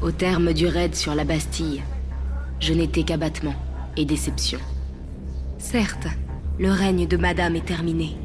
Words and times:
Au 0.00 0.12
terme 0.12 0.52
du 0.52 0.68
raid 0.68 0.94
sur 0.94 1.16
la 1.16 1.24
Bastille, 1.24 1.82
je 2.60 2.72
n'étais 2.72 3.02
qu'abattement 3.02 3.56
et 3.96 4.04
déception. 4.04 4.60
Certes, 5.58 6.06
le 6.56 6.70
règne 6.70 7.08
de 7.08 7.16
Madame 7.16 7.56
est 7.56 7.64
terminé, 7.64 8.16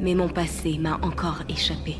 mais 0.00 0.14
mon 0.14 0.28
passé 0.28 0.76
m'a 0.78 0.98
encore 1.00 1.44
échappé. 1.48 1.96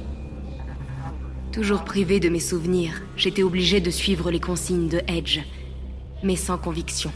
Toujours 1.53 1.85
privé 1.85 2.21
de 2.21 2.29
mes 2.29 2.39
souvenirs, 2.39 3.01
j'étais 3.17 3.43
obligé 3.43 3.81
de 3.81 3.91
suivre 3.91 4.31
les 4.31 4.41
consignes 4.41 4.89
de 4.89 5.01
Edge, 5.09 5.41
mais 6.23 6.37
sans 6.37 6.59
conviction. 6.59 7.13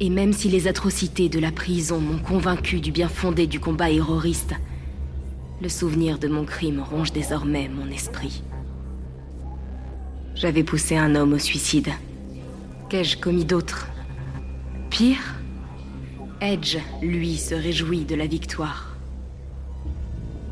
Et 0.00 0.08
même 0.08 0.32
si 0.32 0.48
les 0.48 0.68
atrocités 0.68 1.28
de 1.28 1.38
la 1.38 1.52
prison 1.52 2.00
m'ont 2.00 2.18
convaincu 2.18 2.80
du 2.80 2.92
bien 2.92 3.08
fondé 3.10 3.46
du 3.46 3.60
combat 3.60 3.90
héroïste, 3.90 4.54
le 5.60 5.68
souvenir 5.68 6.18
de 6.18 6.28
mon 6.28 6.46
crime 6.46 6.80
ronge 6.80 7.12
désormais 7.12 7.68
mon 7.68 7.90
esprit. 7.90 8.42
J'avais 10.38 10.62
poussé 10.62 10.96
un 10.96 11.16
homme 11.16 11.32
au 11.32 11.38
suicide. 11.38 11.88
Qu'ai-je 12.88 13.18
commis 13.18 13.44
d'autre? 13.44 13.88
Pire 14.88 15.34
Edge, 16.40 16.78
lui, 17.02 17.36
se 17.36 17.56
réjouit 17.56 18.04
de 18.04 18.14
la 18.14 18.28
victoire. 18.28 18.94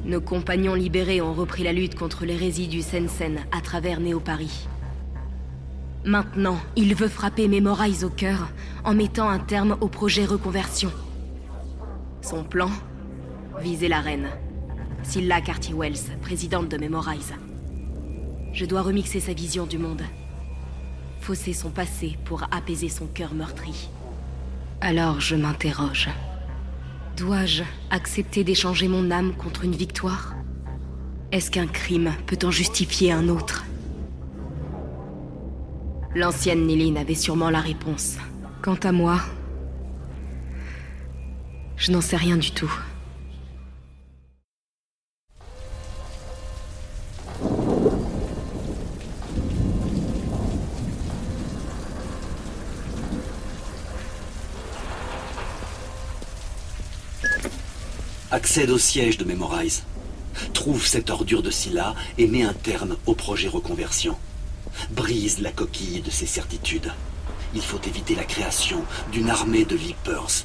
Nos 0.04 0.20
compagnons 0.20 0.74
libérés 0.74 1.20
ont 1.20 1.34
repris 1.34 1.62
la 1.62 1.72
lutte 1.72 1.94
contre 1.94 2.24
l'hérésie 2.24 2.66
du 2.66 2.82
Sensen 2.82 3.38
à 3.52 3.60
travers 3.60 4.00
Néo-Paris. 4.00 4.66
Maintenant, 6.05 6.58
il 6.74 6.96
veut 6.96 7.08
frapper 7.08 7.46
Memorize 7.46 8.02
au 8.02 8.10
cœur 8.10 8.48
en 8.82 8.92
mettant 8.92 9.28
un 9.28 9.38
terme 9.38 9.77
au 9.80 9.86
projet 9.86 10.24
reconversion. 10.24 10.91
Son 12.22 12.42
plan? 12.42 12.70
Viser 13.60 13.86
la 13.86 14.00
reine. 14.00 14.30
Scylla 15.05 15.41
Carty-Wells, 15.41 16.18
présidente 16.22 16.68
de 16.68 16.77
Memorize. 16.77 17.34
Je 18.56 18.65
dois 18.65 18.80
remixer 18.80 19.20
sa 19.20 19.34
vision 19.34 19.66
du 19.66 19.77
monde. 19.77 20.01
Fausser 21.20 21.53
son 21.53 21.69
passé 21.69 22.17
pour 22.25 22.44
apaiser 22.44 22.89
son 22.89 23.06
cœur 23.06 23.34
meurtri. 23.34 23.91
Alors 24.80 25.20
je 25.20 25.36
m'interroge. 25.36 26.08
Dois-je 27.19 27.64
accepter 27.91 28.45
d'échanger 28.45 28.89
mon 28.89 29.11
âme 29.11 29.34
contre 29.34 29.67
une 29.67 29.77
victoire? 29.77 30.34
Est-ce 31.33 31.50
qu'un 31.50 31.67
crime 31.67 32.14
peut 32.27 32.39
en 32.45 32.50
justifier 32.50 33.12
un 33.12 33.28
autre? 33.28 33.67
L'ancienne 36.14 36.67
Niline 36.67 36.97
avait 36.97 37.14
sûrement 37.14 37.50
la 37.50 37.61
réponse. 37.61 38.17
Quant 38.62 38.78
à 38.84 38.91
moi, 38.91 39.20
je 41.77 41.92
n'en 41.92 42.00
sais 42.00 42.17
rien 42.17 42.39
du 42.39 42.52
tout. 42.52 42.73
Accède 58.37 58.69
au 58.69 58.77
siège 58.77 59.17
de 59.17 59.25
Memorize. 59.25 59.84
Trouve 60.53 60.87
cette 60.87 61.09
ordure 61.09 61.42
de 61.42 61.51
Scylla 61.51 61.95
et 62.19 62.27
mets 62.27 62.42
un 62.42 62.53
terme 62.53 62.98
au 63.06 63.15
projet 63.15 63.48
reconversion. 63.48 64.15
Brise 64.91 65.39
la 65.39 65.53
coquille 65.53 66.03
de 66.03 66.11
ses 66.11 66.27
certitudes. 66.27 66.92
Il 67.55 67.62
faut 67.62 67.81
éviter 67.87 68.14
la 68.14 68.25
création 68.25 68.83
d'une 69.11 69.31
armée 69.31 69.64
de 69.64 69.75
Vipers. 69.75 70.45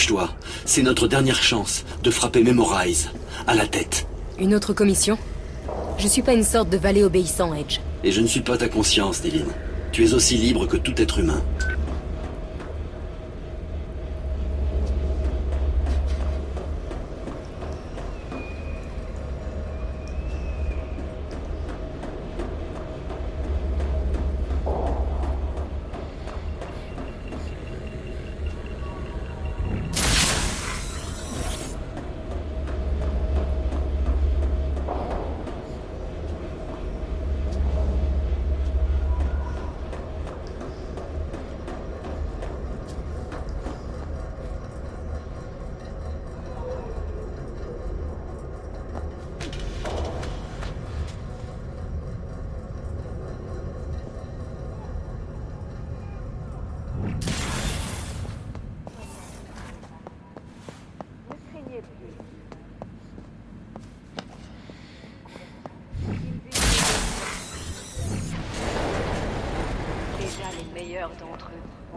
Dépêche-toi. 0.00 0.30
C'est 0.64 0.80
notre 0.80 1.08
dernière 1.08 1.42
chance 1.42 1.84
de 2.02 2.10
frapper 2.10 2.42
Memorize. 2.42 3.10
À 3.46 3.54
la 3.54 3.66
tête. 3.66 4.06
Une 4.38 4.54
autre 4.54 4.72
commission? 4.72 5.18
Je 5.98 6.08
suis 6.08 6.22
pas 6.22 6.32
une 6.32 6.42
sorte 6.42 6.70
de 6.70 6.78
valet 6.78 7.04
obéissant, 7.04 7.52
Edge. 7.52 7.80
Et 8.02 8.10
je 8.10 8.22
ne 8.22 8.26
suis 8.26 8.40
pas 8.40 8.56
ta 8.56 8.70
conscience, 8.70 9.20
Dylan. 9.20 9.44
Tu 9.92 10.06
es 10.06 10.14
aussi 10.14 10.36
libre 10.36 10.66
que 10.66 10.78
tout 10.78 10.94
être 10.96 11.18
humain. 11.18 11.42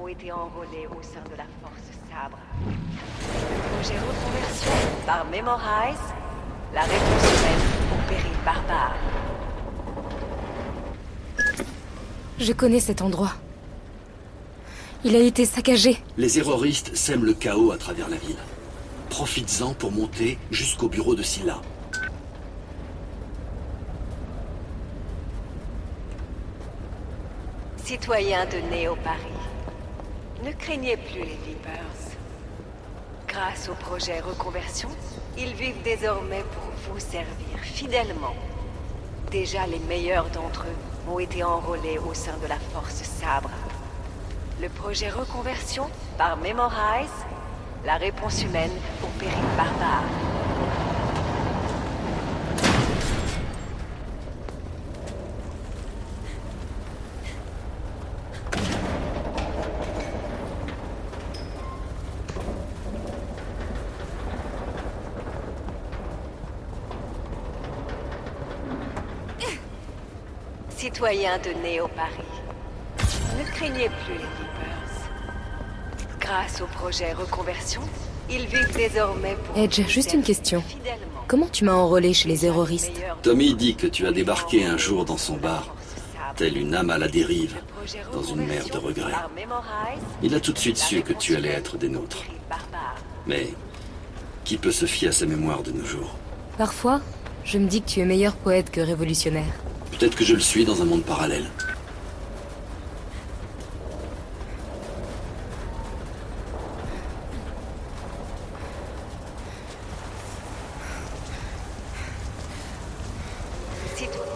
Ont 0.03 0.07
été 0.07 0.31
enrôlés 0.31 0.87
au 0.89 1.01
sein 1.01 1.23
de 1.31 1.37
la 1.37 1.45
Force 1.61 1.87
Sabre. 2.09 2.37
Projet 3.73 3.97
reconversion 3.99 4.71
par 5.05 5.25
Memorize, 5.25 5.97
la 6.73 6.81
réponse 6.81 7.39
humaine 7.39 7.59
au 7.93 8.09
péril 8.09 8.37
barbare. 8.43 8.95
Je 12.37 12.51
connais 12.51 12.81
cet 12.81 13.01
endroit. 13.01 13.33
Il 15.05 15.15
a 15.15 15.19
été 15.19 15.45
saccagé. 15.45 15.97
Les 16.17 16.39
erroristes 16.39 16.95
sèment 16.95 17.25
le 17.25 17.33
chaos 17.33 17.71
à 17.71 17.77
travers 17.77 18.09
la 18.09 18.17
ville. 18.17 18.35
Profites-en 19.09 19.73
pour 19.73 19.91
monter 19.91 20.37
jusqu'au 20.51 20.89
bureau 20.89 21.15
de 21.15 21.23
Scylla. 21.23 21.61
Citoyens 27.85 28.45
de 28.45 28.57
Néo-Paris, 28.71 29.32
ne 30.43 30.51
craignez 30.51 30.97
plus 30.97 31.21
les 31.21 31.39
Vipers. 31.45 32.17
Grâce 33.27 33.69
au 33.69 33.75
projet 33.75 34.19
Reconversion, 34.19 34.89
ils 35.37 35.53
vivent 35.53 35.81
désormais 35.83 36.43
pour 36.53 36.93
vous 36.93 36.99
servir 36.99 37.59
fidèlement. 37.61 38.35
Déjà 39.31 39.65
les 39.65 39.79
meilleurs 39.79 40.29
d'entre 40.29 40.65
eux 40.65 41.11
ont 41.11 41.19
été 41.19 41.43
enrôlés 41.43 41.97
au 41.97 42.13
sein 42.13 42.37
de 42.41 42.47
la 42.47 42.57
Force 42.57 43.03
Sabre. 43.03 43.49
Le 44.61 44.67
projet 44.67 45.09
Reconversion 45.09 45.85
par 46.17 46.35
Memorize, 46.37 47.25
la 47.85 47.95
réponse 47.95 48.43
humaine 48.43 48.71
au 49.01 49.07
péril 49.19 49.45
barbare. 49.55 50.03
Citoyens 71.03 71.37
de 71.39 71.49
Néo-Paris, 71.61 72.29
ne 73.37 73.43
craignez 73.51 73.89
plus 74.05 74.13
les 74.13 74.19
Reapers. 74.19 75.11
Grâce 76.17 76.61
au 76.61 76.65
projet 76.65 77.11
Reconversion, 77.11 77.81
ils 78.29 78.45
vivent 78.45 78.73
désormais 78.73 79.35
pour 79.35 79.61
Edge, 79.61 79.81
juste 79.89 80.13
une 80.13 80.23
question. 80.23 80.63
Comment 81.27 81.49
tu 81.49 81.65
m'as 81.65 81.73
enrôlé 81.73 82.13
chez 82.13 82.29
les 82.29 82.45
erroristes 82.45 83.01
Tommy 83.21 83.53
dit 83.53 83.75
que 83.75 83.85
tu 83.85 84.07
as 84.07 84.13
débarqué 84.13 84.63
un 84.63 84.77
jour 84.77 85.03
dans 85.03 85.17
son 85.17 85.35
bar, 85.35 85.75
tel 86.37 86.55
une 86.55 86.73
âme 86.73 86.89
à 86.89 86.97
la 86.97 87.09
dérive, 87.09 87.57
dans 88.13 88.23
une 88.23 88.45
mer 88.45 88.63
de 88.71 88.77
regrets. 88.77 89.11
Il 90.21 90.33
a 90.35 90.39
tout 90.39 90.53
de 90.53 90.57
suite 90.57 90.77
su 90.77 91.01
que 91.01 91.11
tu 91.11 91.35
allais 91.35 91.49
être 91.49 91.75
des 91.75 91.89
nôtres. 91.89 92.23
Mais 93.27 93.49
qui 94.45 94.55
peut 94.55 94.71
se 94.71 94.85
fier 94.85 95.09
à 95.09 95.11
sa 95.11 95.25
mémoire 95.25 95.63
de 95.63 95.71
nos 95.71 95.83
jours? 95.83 96.15
Parfois, 96.57 97.01
je 97.43 97.57
me 97.57 97.67
dis 97.67 97.81
que 97.81 97.89
tu 97.89 97.99
es 97.99 98.05
meilleur 98.05 98.37
poète 98.37 98.71
que 98.71 98.79
révolutionnaire. 98.79 99.51
Peut-être 100.03 100.17
que 100.17 100.25
je 100.25 100.33
le 100.33 100.41
suis 100.41 100.65
dans 100.65 100.81
un 100.81 100.83
monde 100.83 101.03
parallèle. 101.03 101.45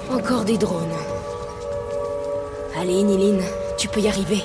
Encore 0.10 0.46
des 0.46 0.58
drones. 0.58 0.88
Allez, 2.80 3.04
Niline, 3.04 3.44
tu 3.78 3.90
peux 3.90 4.00
y 4.00 4.08
arriver. 4.08 4.44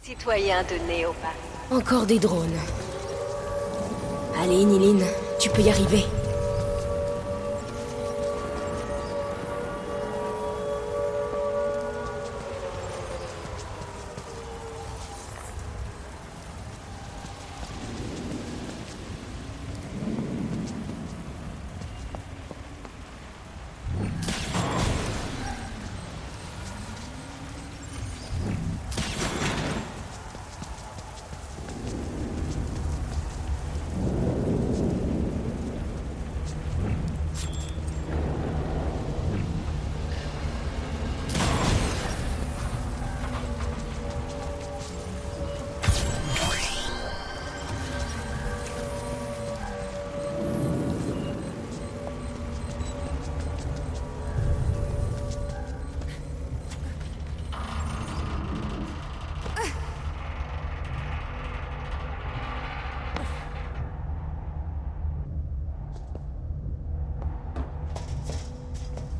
Citoyens 0.00 0.62
de 0.62 0.76
Néo-Paris, 0.88 1.36
Encore 1.70 2.06
des 2.06 2.18
drones. 2.18 2.58
Allez, 4.44 4.66
Niline, 4.66 5.06
tu 5.40 5.48
peux 5.48 5.62
y 5.62 5.70
arriver. 5.70 6.04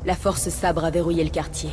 La 0.05 0.13
force 0.15 0.49
sabre 0.49 0.85
a 0.85 0.91
verrouillé 0.91 1.23
le 1.23 1.31
quartier. 1.31 1.71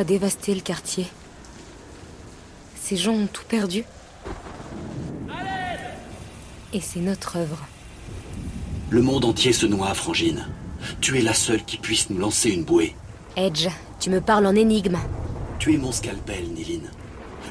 A 0.00 0.04
dévasté 0.04 0.54
le 0.54 0.62
quartier. 0.62 1.06
Ces 2.80 2.96
gens 2.96 3.12
ont 3.12 3.26
tout 3.26 3.44
perdu. 3.46 3.84
Et 6.72 6.80
c'est 6.80 7.00
notre 7.00 7.36
œuvre. 7.36 7.58
Le 8.88 9.02
monde 9.02 9.26
entier 9.26 9.52
se 9.52 9.66
noie, 9.66 9.92
Frangine. 9.92 10.48
Tu 11.02 11.18
es 11.18 11.22
la 11.22 11.34
seule 11.34 11.64
qui 11.64 11.76
puisse 11.76 12.08
nous 12.08 12.18
lancer 12.18 12.50
une 12.50 12.64
bouée. 12.64 12.96
Edge, 13.36 13.68
tu 14.00 14.08
me 14.08 14.22
parles 14.22 14.46
en 14.46 14.54
énigme. 14.54 14.98
Tu 15.58 15.74
es 15.74 15.76
mon 15.76 15.92
scalpel, 15.92 16.48
Niline. 16.48 16.90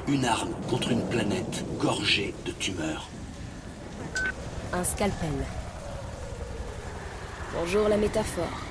Une 0.07 0.25
arme 0.25 0.53
contre 0.69 0.91
une 0.91 1.07
planète 1.07 1.63
gorgée 1.79 2.33
de 2.47 2.51
tumeurs. 2.51 3.07
Un 4.73 4.83
scalpel. 4.83 5.29
Bonjour 7.53 7.87
la 7.87 7.97
métaphore. 7.97 8.68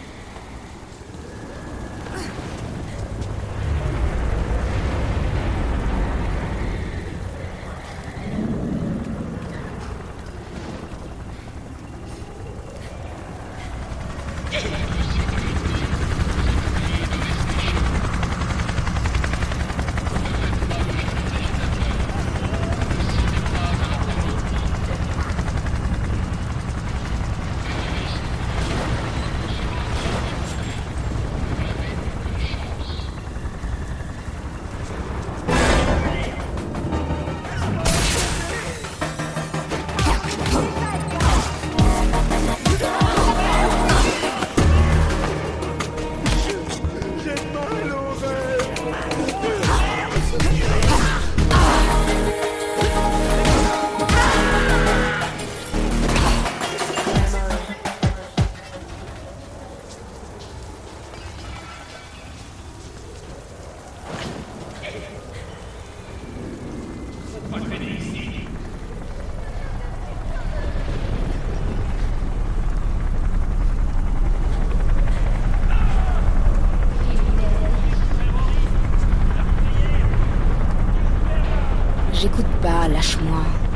Lâche-moi. 82.93 83.68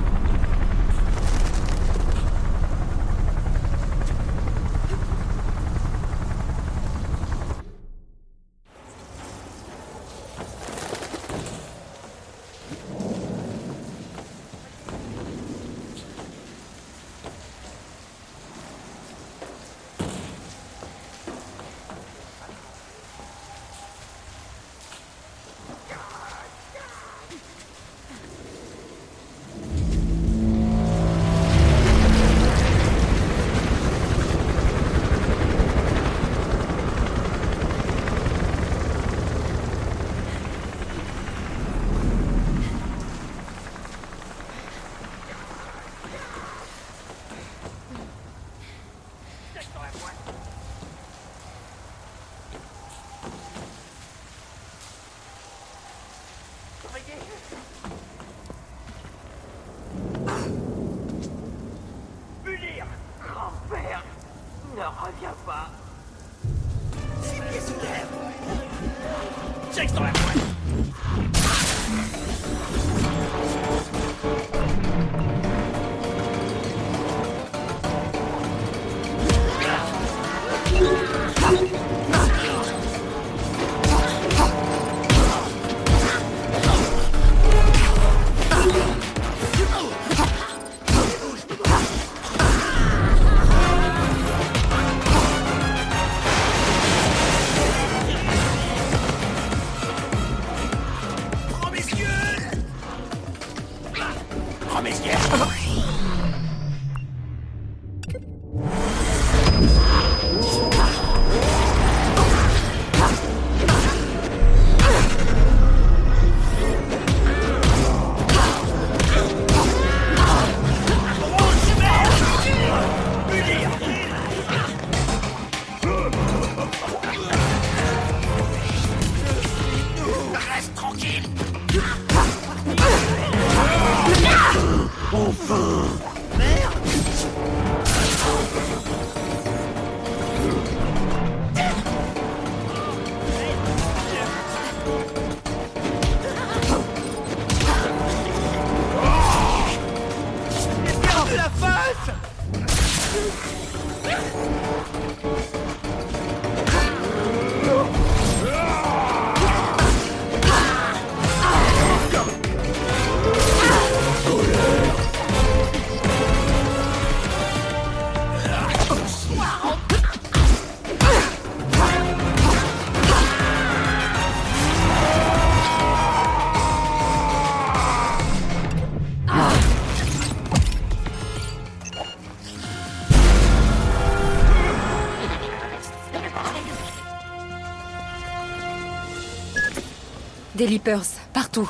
Des 190.63 190.69
Leapers, 190.69 191.07
partout. 191.33 191.69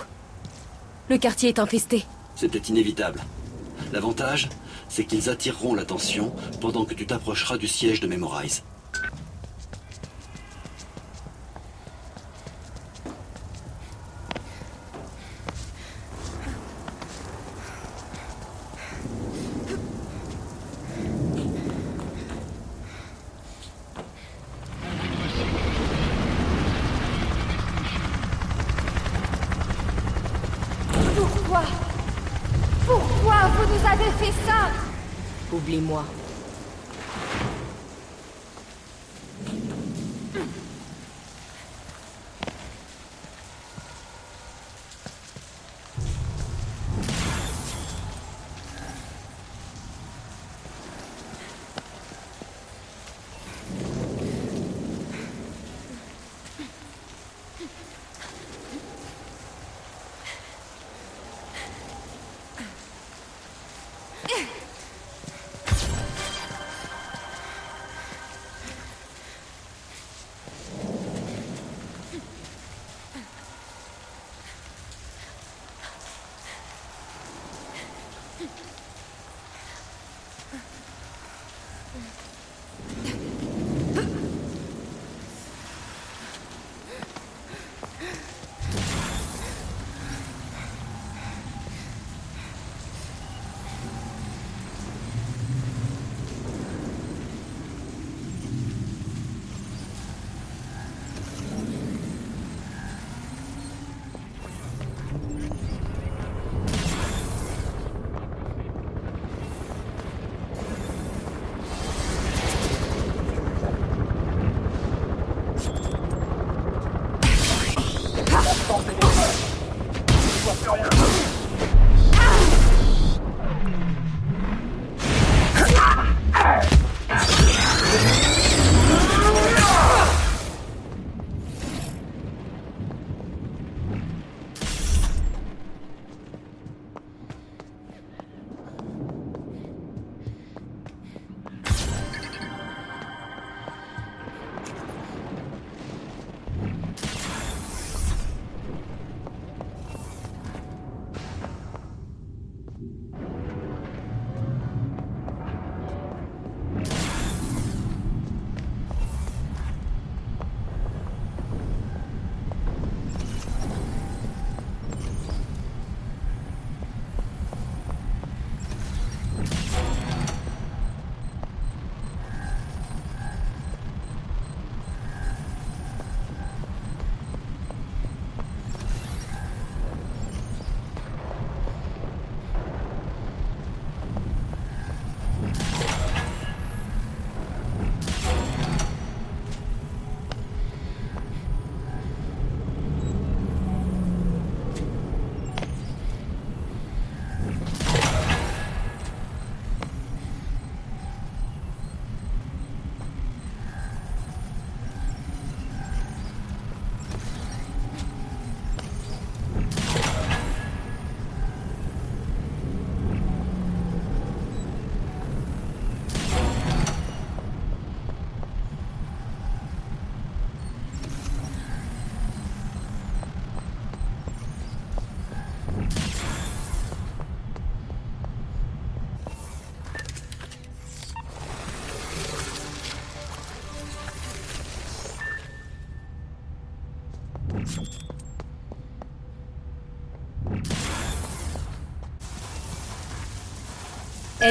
Le 1.08 1.16
quartier 1.16 1.48
est 1.48 1.58
infesté. 1.58 2.04
C'était 2.36 2.58
inévitable. 2.58 3.22
L'avantage, 3.90 4.50
c'est 4.90 5.06
qu'ils 5.06 5.30
attireront 5.30 5.74
l'attention 5.74 6.34
pendant 6.60 6.84
que 6.84 6.92
tu 6.92 7.06
t'approcheras 7.06 7.56
du 7.56 7.68
siège 7.68 8.00
de 8.00 8.06
Memorize. 8.06 8.64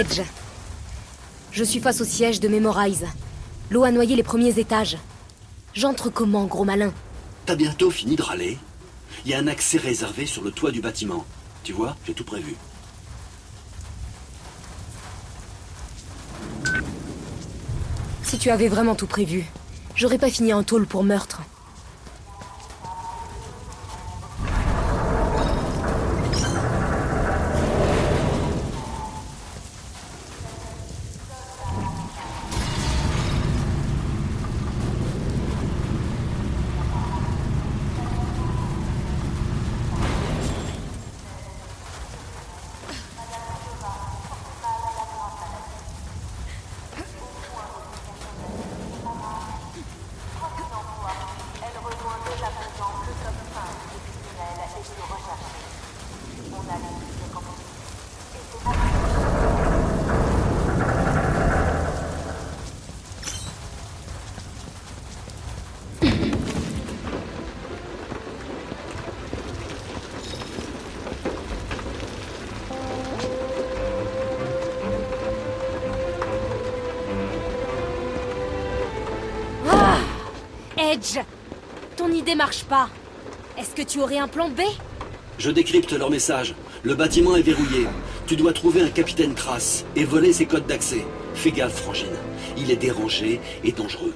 Edge. 0.02 0.22
Je 1.52 1.64
suis 1.64 1.80
face 1.80 2.02
au 2.02 2.06
siège 2.06 2.40
de 2.40 2.48
Memorize. 2.48 3.06
L'eau 3.70 3.84
a 3.84 3.92
noyé 3.92 4.16
les 4.16 4.24
premiers 4.24 4.58
étages. 4.58 4.98
J'entre 5.76 6.10
comment, 6.10 6.46
gros 6.46 6.64
malin? 6.64 6.92
T'as 7.46 7.56
bientôt 7.56 7.92
fini 7.92 8.16
de 8.16 8.24
râler 8.24 8.58
Il 9.24 9.32
y 9.32 9.36
a 9.36 9.38
un 9.38 9.46
accès 9.46 9.78
réservé 9.78 10.26
sur 10.26 10.44
le 10.44 10.50
toit 10.50 10.72
du 10.72 10.82
bâtiment. 10.82 11.24
Tu 11.64 11.72
vois, 11.72 11.96
j'ai 12.08 12.16
tout 12.16 12.24
prévu. 12.24 12.56
Si 18.24 18.40
tu 18.40 18.50
avais 18.50 18.70
vraiment 18.70 18.96
tout 18.96 19.06
prévu, 19.06 19.46
j'aurais 19.96 20.18
pas 20.18 20.32
fini 20.32 20.52
en 20.52 20.64
tôle 20.64 20.88
pour 20.88 21.04
meurtre. 21.04 21.44
Edge 81.02 81.20
Ton 81.98 82.12
idée 82.12 82.36
marche 82.36 82.64
pas. 82.64 82.90
Est-ce 83.58 83.76
que 83.76 83.82
tu 83.82 84.00
aurais 84.00 84.20
un 84.20 84.28
plan 84.28 84.50
B? 84.50 84.62
Je 85.40 85.50
décrypte 85.50 85.92
leur 85.94 86.10
message. 86.10 86.54
Le 86.84 86.94
bâtiment 86.96 87.36
est 87.36 87.42
verrouillé. 87.42 87.88
Tu 88.28 88.36
dois 88.36 88.54
trouver 88.54 88.82
un 88.82 88.90
capitaine 88.90 89.34
Trace 89.34 89.84
et 89.96 90.04
voler 90.04 90.32
ses 90.34 90.46
codes 90.46 90.68
d'accès. 90.68 91.06
Fais 91.34 91.52
gaffe, 91.52 91.82
Frangine. 91.82 92.08
Il 92.58 92.70
est 92.72 92.76
dérangé 92.76 93.40
et 93.64 93.72
dangereux. 93.72 94.14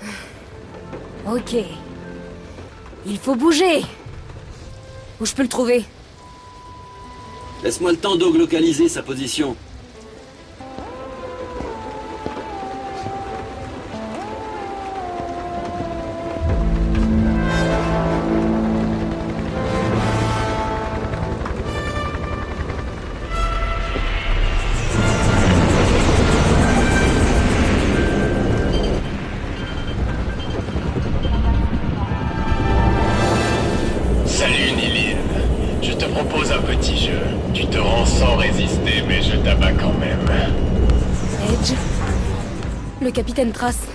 Ok. 1.24 1.54
Il 3.06 3.16
faut 3.16 3.36
bouger 3.36 3.82
Où 5.20 5.26
je 5.26 5.32
peux 5.32 5.42
le 5.42 5.48
trouver? 5.48 5.84
Laisse-moi 7.62 7.92
le 7.92 7.96
temps 7.96 8.16
de 8.16 8.24
localiser 8.24 8.88
sa 8.88 9.02
position. 9.02 9.56
Sans 38.32 38.38
résister, 38.38 39.02
mais 39.06 39.22
je 39.22 39.36
t'abats 39.36 39.72
quand 39.72 39.92
même. 39.98 40.18
Edge 41.50 41.74
Le 43.00 43.10
capitaine 43.10 43.52
Trace. 43.52 43.86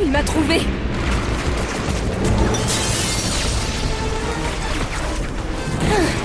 Il 0.00 0.10
m'a 0.10 0.22
trouvé 0.22 0.60
Elle 5.80 6.23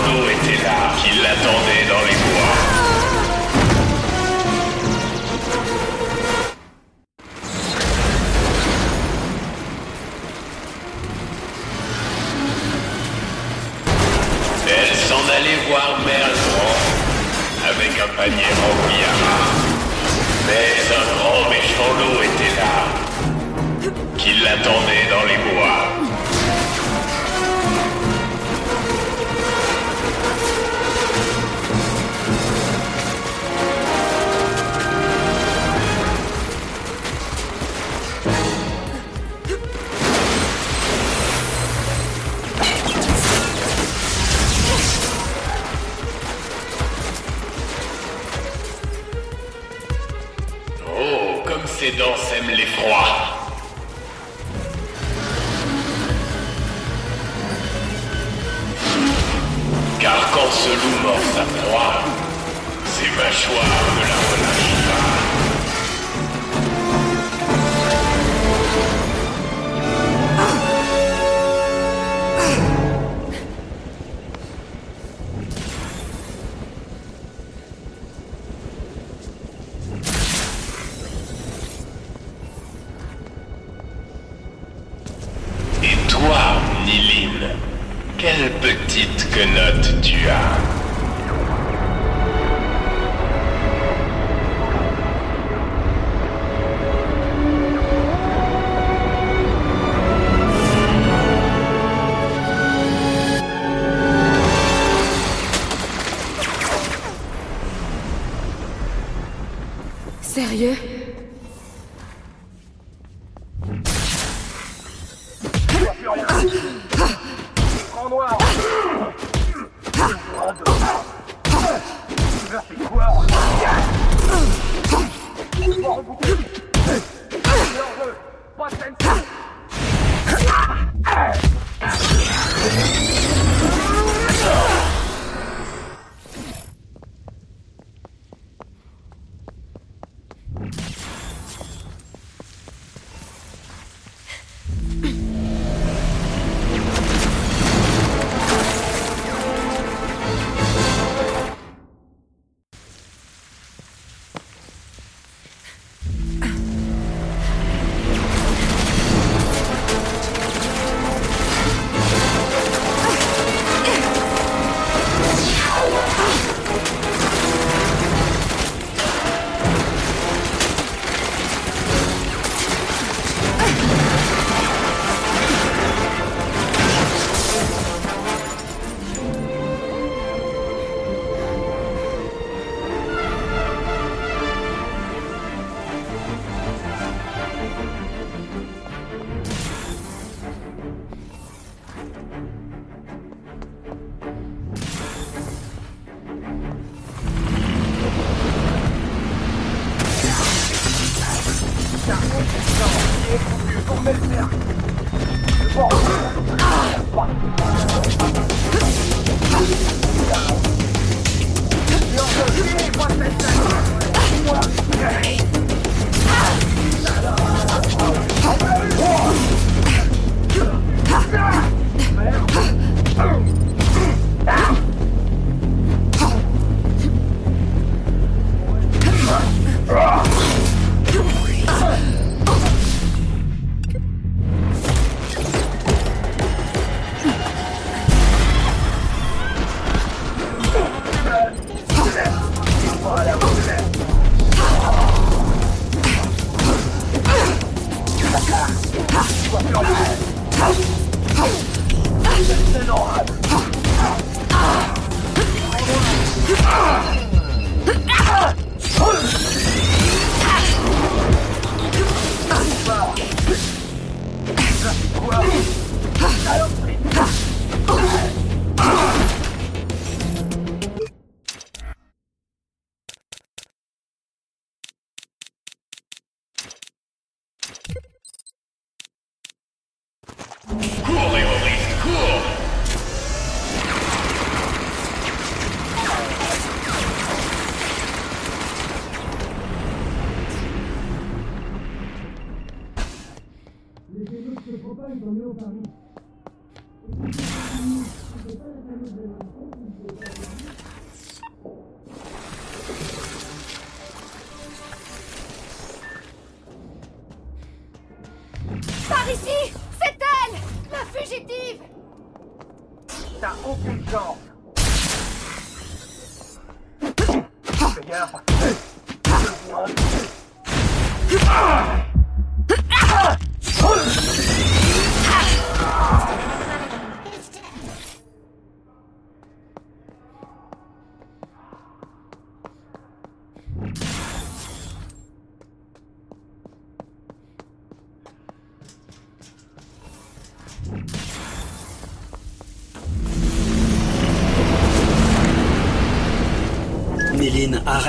loup 0.00 0.28
était 0.28 0.62
là, 0.62 0.94
qui 0.98 1.10
l'attendait 1.20 1.86
dans 1.88 2.02
les 2.06 2.21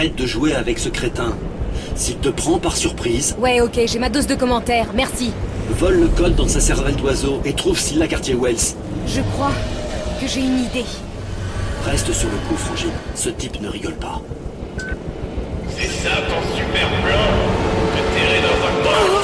arrête 0.03 0.15
de 0.17 0.25
jouer 0.25 0.53
avec 0.53 0.79
ce 0.79 0.89
crétin. 0.89 1.33
S'il 1.95 2.17
te 2.17 2.27
prend 2.27 2.59
par 2.59 2.75
surprise, 2.75 3.37
Ouais, 3.39 3.61
ok, 3.61 3.79
j'ai 3.85 3.99
ma 3.99 4.09
dose 4.09 4.27
de 4.27 4.35
commentaires, 4.35 4.87
merci. 4.93 5.31
vole 5.79 5.97
le 6.01 6.07
code 6.07 6.35
dans 6.35 6.47
sa 6.47 6.59
cervelle 6.59 6.95
d'oiseau 6.97 7.39
et 7.45 7.53
trouve 7.53 7.79
Scylla 7.79 8.07
Cartier-Wells. 8.07 8.75
Je 9.07 9.21
crois 9.33 9.51
que 10.19 10.27
j'ai 10.27 10.41
une 10.41 10.59
idée. 10.59 10.83
Reste 11.85 12.11
sur 12.11 12.27
le 12.27 12.35
coup, 12.49 12.57
Frangine. 12.57 12.89
Ce 13.15 13.29
type 13.29 13.61
ne 13.61 13.69
rigole 13.69 13.93
pas. 13.95 14.21
C'est 15.77 15.87
ça 15.87 16.15
ton 16.27 16.41
super 16.57 16.89
plan 16.89 17.23
Te 17.95 18.01
terrer 18.17 18.41
dans 18.41 18.59
un 18.67 19.22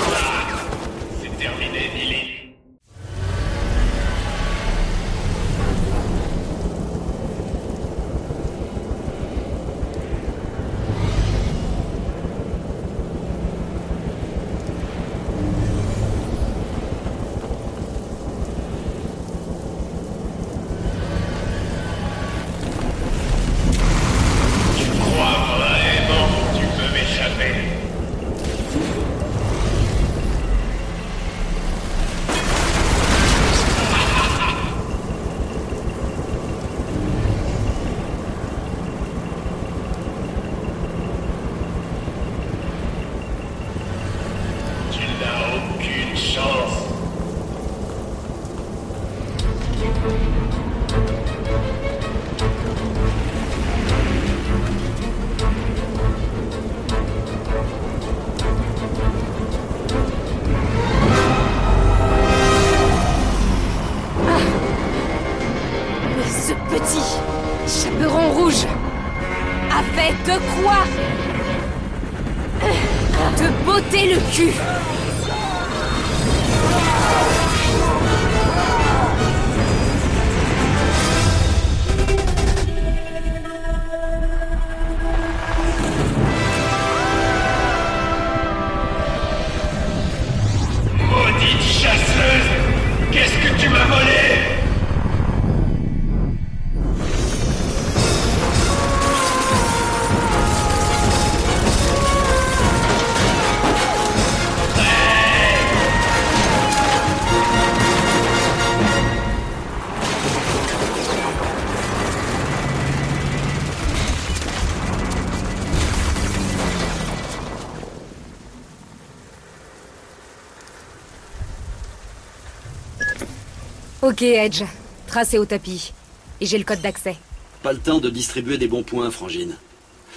Ok, 124.10 124.24
Edge. 124.24 124.64
Tracé 125.06 125.38
au 125.38 125.46
tapis. 125.46 125.94
Et 126.42 126.48
j'ai 126.48 126.58
le 126.58 126.64
code 126.64 126.82
d'accès. 126.82 127.16
Pas 127.62 127.74
le 127.74 127.78
temps 127.78 128.00
de 128.00 128.10
distribuer 128.10 128.58
des 128.58 128.68
bons 128.68 128.82
points, 128.82 129.12
Frangine. 129.12 129.56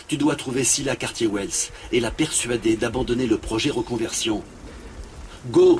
Tu 0.08 0.16
dois 0.16 0.34
trouver 0.34 0.64
Scylla 0.64 0.96
Cartier-Wells 0.96 1.70
et 1.92 2.00
la 2.00 2.10
persuader 2.10 2.76
d'abandonner 2.76 3.26
le 3.26 3.36
projet 3.36 3.68
reconversion. 3.68 4.42
Go 5.50 5.78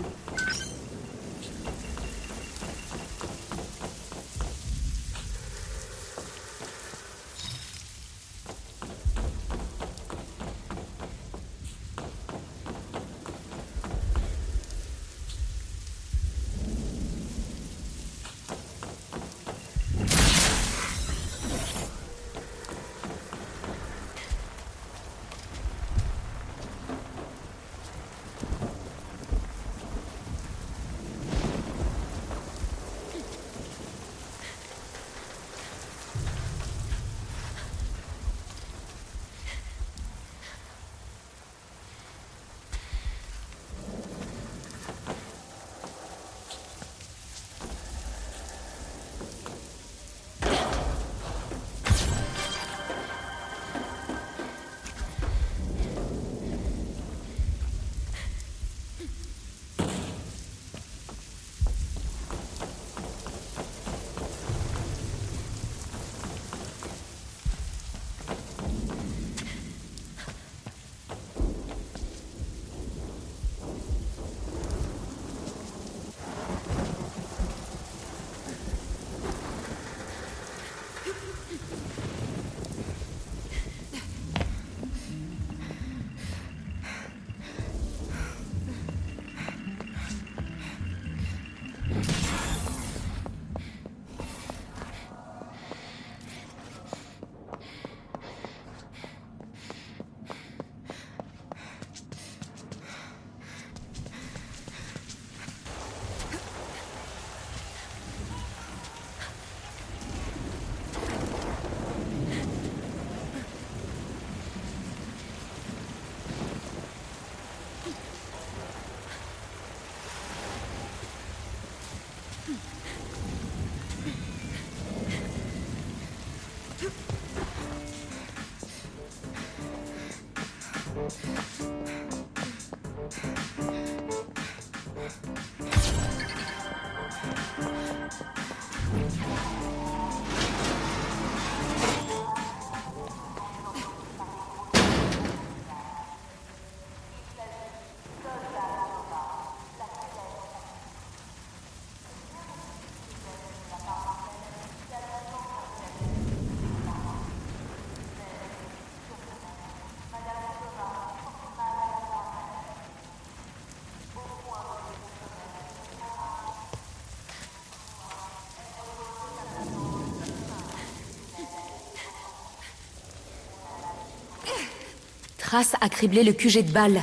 Trace 175.52 175.76
a 175.82 175.88
criblé 175.90 176.24
le 176.24 176.32
QG 176.32 176.64
de 176.64 176.72
balles. 176.72 177.02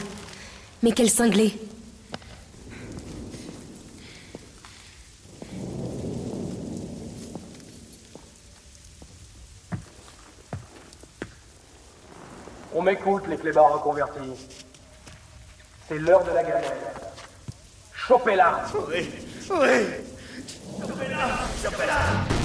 Mais 0.82 0.92
quel 0.92 1.08
cinglé 1.08 1.54
On 12.74 12.82
m'écoute, 12.82 13.28
les 13.30 13.38
clébards 13.38 13.72
reconvertis. 13.72 14.48
C'est 15.88 16.00
l'heure 16.00 16.24
de 16.24 16.32
la 16.32 16.42
galère. 16.42 16.74
Chopez-la 17.94 18.66
Oui, 18.90 19.12
oui 19.52 19.86
Chopez-la 20.82 21.40
Chopez-la 21.62 22.40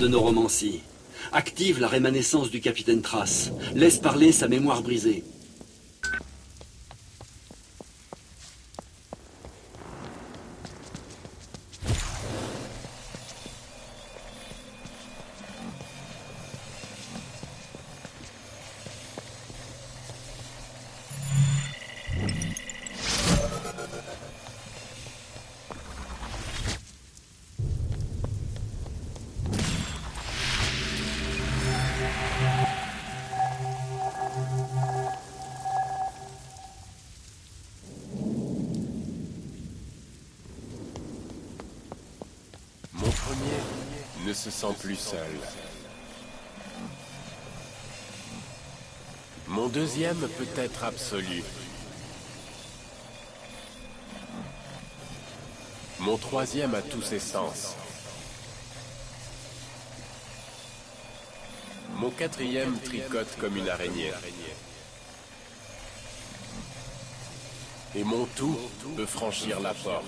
de 0.00 0.08
neuromancie. 0.08 0.80
Active 1.30 1.78
la 1.78 1.86
rémanescence 1.86 2.50
du 2.50 2.60
capitaine 2.60 3.02
Trace. 3.02 3.52
Laisse 3.74 3.98
parler 3.98 4.32
sa 4.32 4.48
mémoire 4.48 4.82
brisée. 4.82 5.22
Plus 44.68 44.96
seul. 44.96 45.18
Mon 49.48 49.68
deuxième 49.68 50.28
peut 50.28 50.60
être 50.60 50.84
absolu. 50.84 51.42
Mon 55.98 56.16
troisième 56.18 56.74
a 56.74 56.82
tous 56.82 57.02
ses 57.02 57.18
sens. 57.18 57.74
Mon 61.96 62.10
quatrième 62.10 62.78
tricote 62.80 63.36
comme 63.38 63.56
une 63.56 63.68
araignée. 63.68 64.12
Et 67.94 68.04
mon 68.04 68.26
tout 68.36 68.58
peut 68.96 69.06
franchir 69.06 69.60
la 69.60 69.74
porte. 69.74 70.04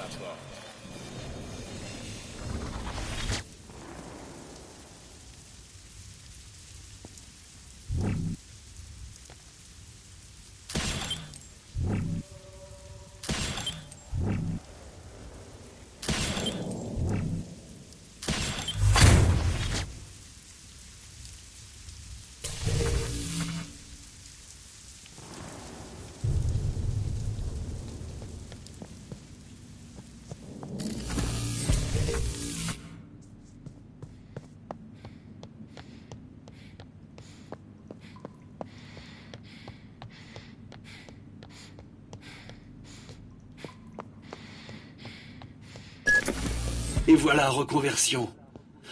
Et 47.12 47.14
voilà 47.14 47.50
Reconversion, 47.50 48.34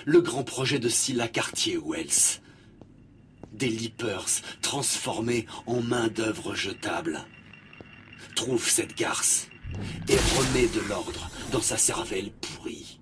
le 0.04 0.20
grand 0.20 0.44
projet 0.44 0.78
de 0.78 0.90
Scylla 0.90 1.26
Cartier-Wells. 1.26 2.42
Des 3.50 3.70
Leapers 3.70 4.42
transformés 4.60 5.46
en 5.64 5.80
main-d'œuvre 5.80 6.54
jetable. 6.54 7.24
Trouve 8.36 8.68
cette 8.68 8.94
garce 8.94 9.48
et 10.06 10.18
remets 10.36 10.68
de 10.68 10.86
l'ordre 10.86 11.30
dans 11.50 11.62
sa 11.62 11.78
cervelle 11.78 12.30
pourrie. 12.30 13.00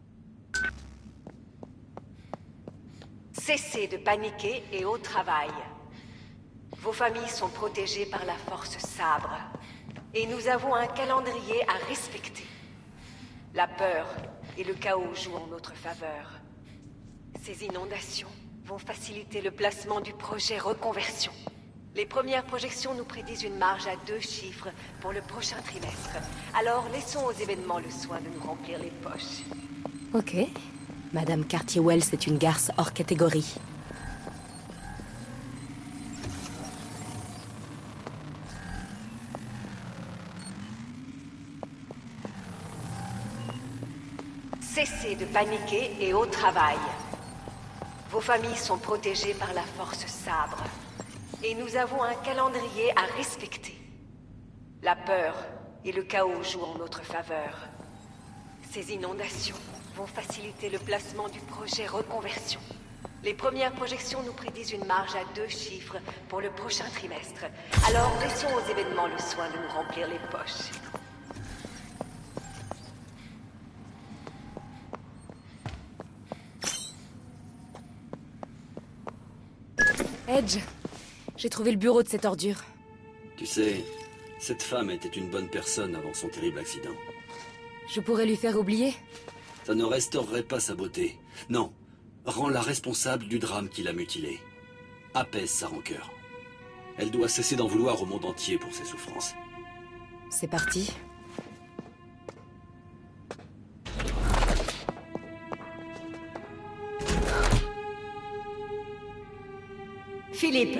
Cessez 3.33 3.89
de 3.89 3.97
paniquer 3.97 4.63
et 4.73 4.85
au 4.85 4.99
travail. 4.99 5.51
Vos 6.81 6.93
familles 6.93 7.29
sont 7.29 7.49
protégées 7.49 8.07
par 8.07 8.25
la 8.25 8.37
force 8.49 8.79
sabre. 8.79 9.37
Et 10.15 10.29
nous 10.29 10.47
avons 10.47 10.77
un 10.77 10.87
calendrier 10.87 11.69
à 11.69 11.89
respecter. 11.89 12.47
La 13.53 13.67
peur 13.67 14.07
et 14.59 14.65
le 14.65 14.75
chaos 14.75 15.15
jouent 15.15 15.37
en 15.37 15.47
notre 15.47 15.75
faveur. 15.75 16.41
Ces 17.43 17.65
inondations 17.65 18.29
vont 18.67 18.79
faciliter 18.79 19.41
le 19.41 19.53
placement 19.53 20.01
du 20.01 20.13
projet 20.13 20.59
reconversion. 20.59 21.33
Les 21.95 22.05
premières 22.05 22.45
projections 22.45 22.95
nous 22.95 23.05
prédisent 23.05 23.45
une 23.45 23.57
marge 23.57 23.87
à 23.87 23.97
deux 24.07 24.21
chiffres 24.21 24.69
pour 25.01 25.13
le 25.13 25.21
prochain 25.21 25.57
trimestre. 25.65 26.17
Alors 26.59 26.89
laissons 26.93 27.25
aux 27.25 27.33
événements 27.33 27.79
le 27.79 27.91
soin 27.91 28.21
de 28.21 28.29
nous 28.35 28.45
remplir 28.45 28.79
les 28.79 28.91
poches. 28.91 29.45
Ok. 30.13 30.37
Madame 31.13 31.45
Cartier-Wells 31.45 32.13
est 32.13 32.27
une 32.27 32.37
garce 32.37 32.71
hors 32.77 32.93
catégorie. 32.93 33.55
Cessez 44.79 45.17
de 45.17 45.25
paniquer 45.25 45.91
et 45.99 46.15
au 46.15 46.25
travail. 46.25 46.77
Vos 48.11 48.21
familles 48.21 48.57
sont 48.57 48.79
protégées 48.79 49.35
par 49.35 49.53
la 49.53 49.63
force 49.63 50.07
sabre. 50.07 50.63
Et 51.43 51.57
nous 51.57 51.75
avons 51.75 52.01
un 52.01 52.15
calendrier 52.15 52.93
à 52.97 53.03
respecter. 53.17 53.77
La 54.85 54.95
peur 54.95 55.35
et 55.85 55.91
le 55.91 56.05
chaos 56.05 56.45
jouent 56.45 56.63
en 56.63 56.79
notre 56.79 57.03
faveur. 57.03 57.67
Ces 58.71 58.93
inondations 58.93 59.57
vont 59.97 60.07
faciliter 60.07 60.71
le 60.71 60.79
placement 60.79 61.29
du 61.29 61.41
projet 61.41 61.89
reconversion. 61.89 62.61
Les 63.25 63.35
premières 63.35 63.73
projections 63.73 64.23
nous 64.23 64.33
prédisent 64.33 64.71
une 64.71 64.85
marge 64.85 65.17
à 65.17 65.25
deux 65.35 65.49
chiffres 65.49 65.97
pour 66.29 66.41
le 66.41 66.51
prochain 66.51 66.89
trimestre. 66.95 67.47
Alors 67.89 68.13
laissons 68.21 68.55
aux 68.55 68.71
événements 68.71 69.09
le 69.09 69.19
soin 69.19 69.49
de 69.51 69.57
nous 69.57 69.75
remplir 69.75 70.07
les 70.07 70.21
poches. 70.31 70.71
Edge, 80.29 80.59
j'ai 81.39 81.49
trouvé 81.49 81.71
le 81.71 81.79
bureau 81.79 82.03
de 82.03 82.09
cette 82.09 82.27
ordure. 82.27 82.63
Tu 83.37 83.47
sais, 83.47 83.83
cette 84.39 84.63
femme 84.63 84.91
était 84.91 85.09
une 85.09 85.31
bonne 85.31 85.49
personne 85.49 85.97
avant 85.97 86.13
son 86.13 86.29
terrible 86.29 86.59
accident. 86.59 86.95
Je 87.89 88.01
pourrais 88.01 88.27
lui 88.27 88.37
faire 88.37 88.59
oublier 88.59 88.95
Ça 89.65 89.75
ne 89.75 89.85
restaurerait 89.85 90.43
pas 90.43 90.61
sa 90.61 90.75
beauté. 90.75 91.19
Non, 91.49 91.73
rends-la 92.27 92.61
responsable 92.61 93.27
du 93.27 93.39
drame 93.39 93.71
qui 93.71 93.83
l'a 93.83 93.95
mutilée. 93.95 94.39
Apaise 95.15 95.51
sa 95.51 95.69
rancœur. 95.69 96.11
Elle 96.99 97.11
doit 97.11 97.29
cesser 97.29 97.57
d'en 97.57 97.67
vouloir 97.67 98.03
au 98.03 98.07
monde 98.07 98.27
entier 98.27 98.59
pour 98.59 98.75
ses 98.75 98.85
souffrances. 98.85 99.35
C'est 100.31 100.49
parti. 100.49 100.93
Philippe, 110.51 110.79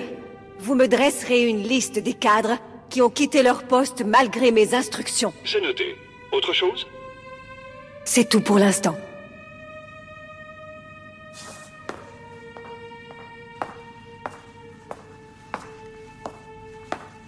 vous 0.57 0.73
me 0.73 0.87
dresserez 0.87 1.47
une 1.47 1.61
liste 1.61 1.99
des 1.99 2.15
cadres 2.15 2.57
qui 2.89 3.03
ont 3.03 3.11
quitté 3.11 3.43
leur 3.43 3.61
poste 3.61 4.03
malgré 4.03 4.49
mes 4.51 4.73
instructions. 4.73 5.31
C'est 5.45 5.61
noté. 5.61 5.95
Autre 6.31 6.53
chose? 6.53 6.87
C'est 8.03 8.27
tout 8.27 8.41
pour 8.41 8.57
l'instant. 8.57 8.97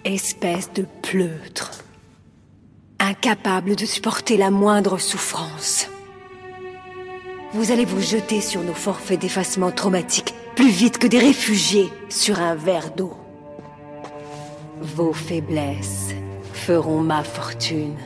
Espèce 0.04 0.72
de 0.72 0.84
pleutre. 1.00 1.70
Incapable 2.98 3.76
de 3.76 3.86
supporter 3.86 4.36
la 4.36 4.50
moindre 4.50 4.98
souffrance. 4.98 5.88
Vous 7.52 7.70
allez 7.70 7.84
vous 7.84 8.02
jeter 8.02 8.40
sur 8.40 8.62
nos 8.62 8.74
forfaits 8.74 9.20
d'effacement 9.20 9.70
traumatique 9.70 10.34
plus 10.54 10.70
vite 10.70 10.98
que 10.98 11.06
des 11.06 11.18
réfugiés 11.18 11.90
sur 12.08 12.40
un 12.40 12.54
verre 12.54 12.90
d'eau. 12.94 13.14
Vos 14.80 15.12
faiblesses 15.12 16.14
feront 16.52 17.00
ma 17.00 17.22
fortune. 17.22 17.96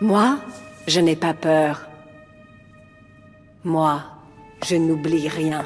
Moi, 0.00 0.38
je 0.86 0.98
n'ai 1.00 1.14
pas 1.14 1.34
peur. 1.34 1.86
Moi, 3.64 4.02
je 4.66 4.76
n'oublie 4.76 5.28
rien. 5.28 5.64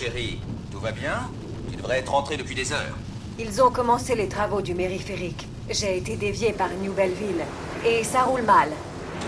Chérie, 0.00 0.40
tout 0.72 0.80
va 0.80 0.92
bien? 0.92 1.28
Tu 1.70 1.76
devrais 1.76 1.98
être 1.98 2.10
rentrée 2.10 2.38
depuis 2.38 2.54
des 2.54 2.72
heures. 2.72 2.96
Ils 3.38 3.62
ont 3.62 3.70
commencé 3.70 4.14
les 4.14 4.28
travaux 4.28 4.62
du 4.62 4.74
mériphérique. 4.74 5.46
J'ai 5.68 5.98
été 5.98 6.16
dévié 6.16 6.54
par 6.54 6.70
New 6.70 6.94
Belleville. 6.94 7.44
Et 7.86 8.02
ça 8.02 8.22
roule 8.22 8.42
mal. 8.42 8.70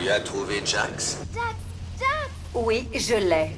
Tu 0.00 0.08
as 0.08 0.20
trouvé 0.20 0.62
Jax? 0.64 1.18
Jack 1.34 1.56
Jack 1.98 2.30
Oui, 2.54 2.88
je 2.94 3.14
l'ai. 3.16 3.50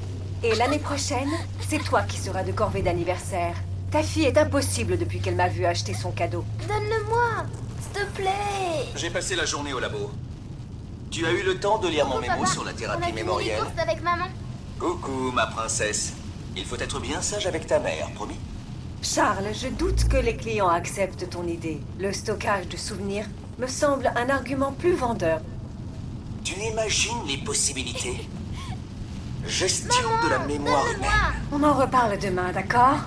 Et 0.43 0.57
l'année 0.57 0.81
prochaine, 0.81 1.31
c'est 1.69 1.79
toi 1.85 2.03
qui 2.03 2.19
seras 2.19 2.43
de 2.43 2.51
corvée 2.51 2.83
d'anniversaire. 2.83 3.55
Ta 3.93 4.03
fille 4.03 4.25
est 4.25 4.37
impossible 4.37 4.99
depuis 4.99 5.21
qu'elle 5.21 5.37
m'a 5.37 5.49
vu 5.49 5.65
acheter 5.67 5.95
son 5.95 6.11
cadeau. 6.11 6.45
Donne-le-moi 6.67 7.47
S'il 7.81 7.93
te 8.03 8.11
plaît 8.17 8.89
J'ai 8.97 9.11
passé 9.11 9.37
la 9.37 9.45
journée 9.45 9.73
au 9.73 9.79
labo. 9.79 10.11
Tu 11.13 11.25
as 11.25 11.31
eu 11.31 11.45
le 11.45 11.61
temps 11.61 11.79
de 11.79 11.87
lire 11.87 12.07
mon 12.09 12.21
mémo 12.21 12.35
papa, 12.41 12.47
sur 12.47 12.65
la 12.65 12.73
on 12.73 12.75
a 12.75 12.77
thérapie 12.77 13.13
mémorielle 13.13 13.63
avec 13.79 14.03
maman? 14.03 14.27
Coucou, 14.81 15.31
ma 15.33 15.47
princesse. 15.47 16.15
Il 16.57 16.65
faut 16.65 16.77
être 16.77 17.01
bien 17.01 17.21
sage 17.21 17.47
avec 17.47 17.67
ta 17.67 17.79
mère, 17.79 18.11
promis 18.15 18.39
Charles, 19.03 19.53
je 19.53 19.69
doute 19.69 20.09
que 20.09 20.17
les 20.17 20.37
clients 20.37 20.69
acceptent 20.69 21.29
ton 21.29 21.47
idée. 21.47 21.81
Le 21.99 22.13
stockage 22.13 22.69
de 22.69 22.77
souvenirs 22.77 23.27
me 23.59 23.67
semble 23.67 24.11
un 24.17 24.31
argument 24.31 24.73
plus 24.73 24.95
vendeur. 24.95 25.41
Tu 26.43 26.55
imagines 26.61 27.27
les 27.27 27.39
possibilités? 27.39 28.29
Gestion 29.47 30.09
de 30.25 30.31
la 30.31 30.39
mémoire 30.39 30.87
humaine. 30.97 31.11
On 31.53 31.63
en 31.63 31.75
reparle 31.75 32.19
demain, 32.19 32.53
d'accord? 32.53 32.99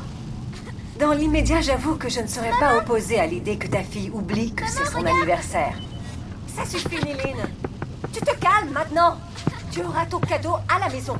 Dans 1.00 1.14
l'immédiat, 1.14 1.62
j'avoue 1.62 1.96
que 1.96 2.10
je 2.10 2.20
ne 2.20 2.28
serais 2.28 2.54
pas 2.60 2.78
opposée 2.78 3.20
à 3.20 3.26
l'idée 3.26 3.58
que 3.58 3.68
ta 3.68 3.84
fille 3.84 4.10
oublie 4.12 4.54
que 4.54 4.68
c'est 4.68 4.86
son 4.86 5.06
anniversaire. 5.06 5.74
Ça 6.56 6.66
suffit, 6.66 7.04
Néline. 7.04 7.48
Tu 8.14 8.20
te 8.20 8.36
calmes 8.36 8.72
maintenant. 8.72 9.18
Tu 9.72 9.82
auras 9.84 10.06
ton 10.06 10.20
cadeau 10.20 10.56
à 10.68 10.80
la 10.80 10.90
maison. 10.90 11.18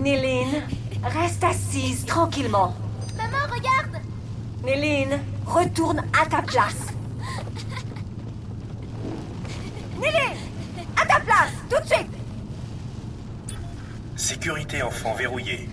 Néline, 0.00 0.62
reste 1.04 1.44
assise 1.44 2.06
tranquillement. 2.06 2.74
Maman, 3.18 3.54
regarde 3.54 4.02
Néline, 4.64 5.20
retourne 5.46 6.02
à 6.18 6.24
ta 6.24 6.40
place. 6.40 6.86
Néline, 10.00 10.38
à 10.96 11.04
ta 11.06 11.20
place, 11.20 11.52
tout 11.68 11.82
de 11.82 11.86
suite. 11.86 12.10
Sécurité 14.16 14.82
enfant 14.82 15.14
verrouillée. 15.14 15.68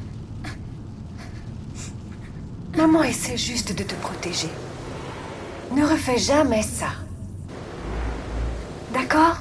Maman 2.75 3.03
essaie 3.03 3.37
juste 3.37 3.73
de 3.75 3.83
te 3.83 3.95
protéger. 3.95 4.49
Ne 5.71 5.85
refais 5.85 6.17
jamais 6.17 6.63
ça. 6.63 6.89
D'accord 8.93 9.37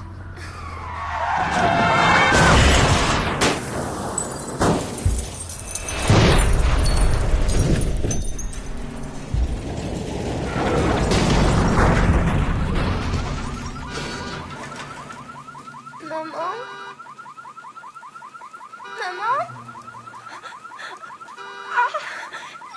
Maman 16.08 16.56
Maman 18.98 19.38
Ah 21.76 21.98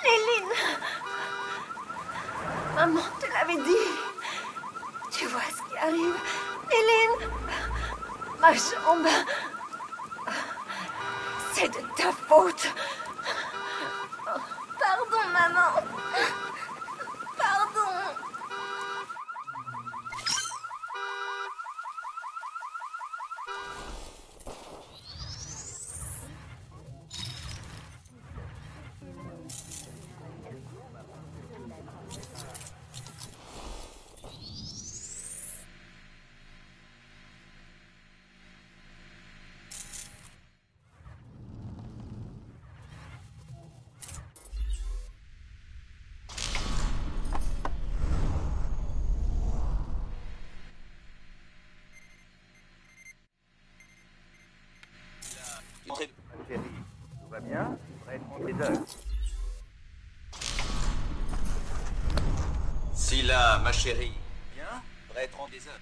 Léline 0.04 0.54
Maman 2.74 3.02
te 3.20 3.26
l'avait 3.32 3.62
dit. 3.62 3.88
Tu 5.10 5.26
vois 5.26 5.40
ce 5.50 5.70
qui 5.70 5.78
arrive. 5.78 6.16
Hélène 6.70 7.30
Ma 8.40 8.52
jambe. 8.52 9.08
C'est 11.52 11.68
de 11.68 11.80
ta 11.96 12.10
faute. 12.12 12.68
Pardon, 14.24 15.24
maman 15.32 15.99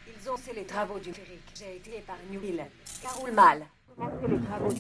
Ils 0.09 0.31
ont 0.31 0.37
fait 0.37 0.53
les 0.53 0.65
travaux 0.65 0.99
du 0.99 1.13
férique. 1.13 1.41
J'ai 1.55 1.77
été 1.77 2.01
par 2.01 2.17
Newville. 2.31 2.65
Ça 2.85 3.11
roule 3.11 3.33
mal. 3.33 3.67
Les 4.29 4.41
travaux. 4.41 4.75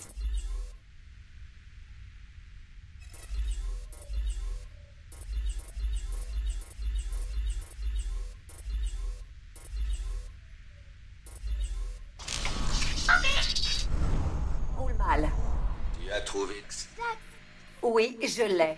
Roule 14.76 14.95
mal. 14.95 15.31
Tu 16.01 16.11
as 16.11 16.20
trouvé. 16.22 16.64
Oui, 17.83 18.18
je 18.22 18.43
l'ai. 18.43 18.76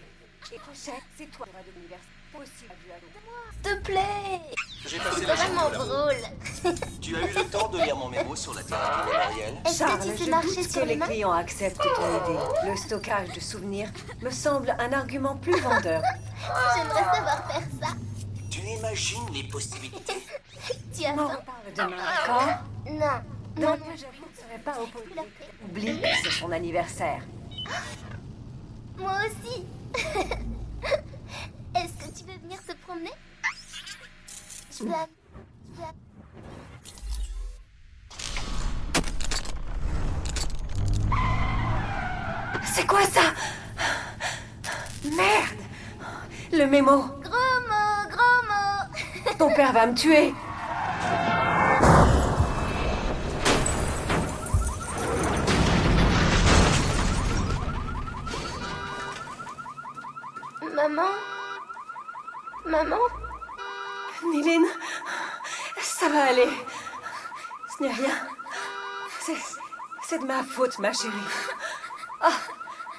Et 0.52 0.58
c'est 0.74 1.26
toi 1.30 1.46
de 1.46 1.72
l'université. 1.74 2.10
À. 2.32 2.74
S'il 3.62 3.62
te 3.62 3.82
plaît 3.82 4.40
J'ai 4.86 4.98
passé 4.98 5.20
C'est 5.20 5.26
la 5.26 5.34
vraiment 5.34 5.72
journée 5.72 5.78
là-bas. 5.78 5.84
drôle 5.84 6.74
Tu 7.00 7.16
as 7.16 7.20
eu 7.20 7.34
le 7.34 7.44
temps 7.50 7.68
de 7.68 7.78
lire 7.78 7.96
mon 7.96 8.08
mémo 8.08 8.34
sur 8.34 8.54
la 8.54 8.62
thérapie 8.62 9.10
mémorielle 9.10 9.54
Charles, 9.76 10.00
je 10.02 10.24
doute 10.24 10.72
que 10.72 10.80
les 10.86 10.98
clients 10.98 11.32
acceptent 11.32 11.82
ton 11.82 12.32
idée. 12.32 12.40
Le 12.70 12.76
stockage 12.76 13.32
de 13.32 13.40
souvenirs 13.40 13.90
me 14.22 14.30
semble 14.30 14.74
un 14.78 14.92
argument 14.92 15.36
plus 15.36 15.58
vendeur. 15.60 16.02
J'aimerais 16.76 17.04
savoir 17.04 17.50
faire 17.52 17.62
ça 17.80 17.88
Tu 18.50 18.60
imagines 18.60 19.26
les 19.32 19.44
possibilités 19.44 20.24
Tu 20.96 21.04
as 21.04 21.12
On 21.12 21.28
reparle 21.28 21.72
demain, 21.76 21.96
d'accord? 21.96 22.48
Non 22.86 23.62
Dans 23.62 23.72
le 23.74 23.80
je 23.96 24.06
ne 24.06 24.36
serais 24.36 24.58
pas 24.64 24.80
opposée. 24.80 25.28
Oublie 25.64 26.00
que 26.00 26.08
c'est 26.24 26.30
son 26.30 26.50
anniversaire. 26.52 27.22
Moi 28.98 29.12
aussi 29.26 29.64
Est-ce 31.74 31.92
que 32.06 32.18
tu 32.18 32.24
veux 32.24 32.38
venir 32.42 32.58
te 32.66 32.72
promener? 32.86 33.10
C'est 42.64 42.86
quoi 42.86 43.02
ça? 43.02 43.34
Merde! 45.04 45.58
Le 46.52 46.64
mémo. 46.64 47.02
Gros 47.22 47.60
mot, 47.68 48.08
gros 48.10 48.42
mot. 48.48 49.32
Ton 49.38 49.54
père 49.54 49.72
va 49.74 49.86
me 49.86 49.94
tuer. 49.94 50.32
Maman? 60.74 61.02
Maman? 62.64 63.19
Néline, 64.30 64.66
ça 65.80 66.08
va 66.08 66.24
aller. 66.26 66.48
Ce 67.76 67.82
n'est 67.82 67.92
rien. 67.92 68.14
C'est. 69.20 70.18
De 70.18 70.26
ma 70.26 70.42
faute, 70.42 70.78
ma 70.80 70.92
chérie. 70.92 71.14
Ah, 72.20 72.32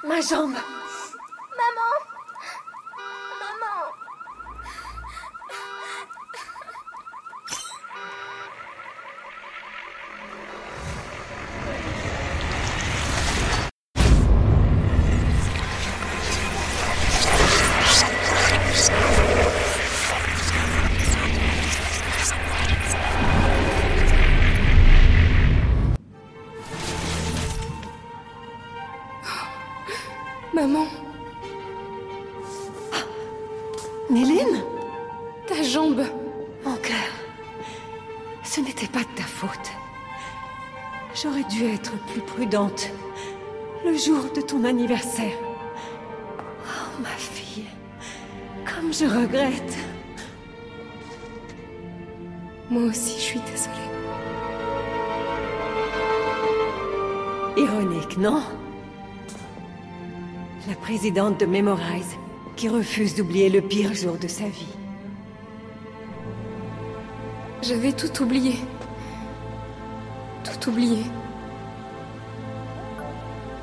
ma 0.04 0.22
jambe. 0.22 0.54
Maman 0.54 2.11
Maman, 30.54 30.86
Néline? 34.10 34.62
Ta 35.48 35.64
jambe. 35.64 36.04
Mon 36.66 36.76
cœur, 36.76 36.96
ce 38.44 38.60
n'était 38.60 38.88
pas 38.88 39.00
de 39.00 39.16
ta 39.16 39.24
faute. 39.24 39.72
J'aurais 41.16 41.46
dû 41.46 41.64
être 41.66 41.94
plus 42.08 42.20
prudente 42.20 42.90
le 43.86 43.96
jour 43.96 44.26
de 44.36 44.42
ton 44.42 44.66
anniversaire. 44.66 45.38
Oh, 46.66 47.02
ma 47.02 47.10
fille, 47.10 47.66
comme 48.66 48.94
je 48.94 49.06
regrette. 49.06 49.78
Moi 52.70 52.84
aussi, 52.84 53.16
je 53.16 53.24
suis 53.24 53.40
désolée. 53.40 53.76
Ironique, 57.56 58.18
non? 58.18 58.44
La 60.68 60.76
présidente 60.76 61.40
de 61.40 61.48
Memorize 61.48 62.18
qui 62.56 62.70
refuse 62.70 63.16
d'oublier 63.16 63.50
le 63.50 63.62
pire 63.62 63.96
jour 63.96 64.18
de 64.18 64.28
sa 64.28 64.44
vie. 64.44 64.76
J'avais 67.64 67.92
tout 67.94 68.22
oublié. 68.22 68.54
Tout 70.44 70.70
oublié. 70.70 71.04